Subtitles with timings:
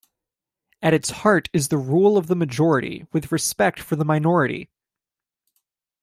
[0.81, 4.67] At its heart is the rule of the majority with respect for the minority.